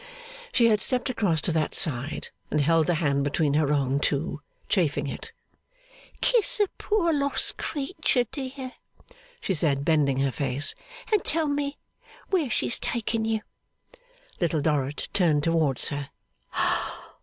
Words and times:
She 0.51 0.65
had 0.69 0.81
stepped 0.81 1.11
across 1.11 1.41
to 1.41 1.51
that 1.51 1.75
side, 1.75 2.29
and 2.49 2.59
held 2.59 2.87
the 2.87 2.95
hand 2.95 3.23
between 3.23 3.53
her 3.53 3.71
own 3.71 3.99
two, 3.99 4.41
chafing 4.67 5.05
it. 5.05 5.31
'Kiss 6.21 6.59
a 6.59 6.65
poor 6.79 7.13
lost 7.13 7.57
creature, 7.57 8.23
dear,' 8.31 8.71
she 9.41 9.53
said, 9.53 9.85
bending 9.85 10.17
her 10.21 10.31
face, 10.31 10.73
'and 11.11 11.23
tell 11.23 11.47
me 11.47 11.77
where's 12.31 12.51
she 12.51 12.67
taking 12.71 13.25
you.' 13.25 13.41
Little 14.39 14.59
Dorrit 14.61 15.07
turned 15.13 15.43
towards 15.43 15.89
her. 15.89 16.09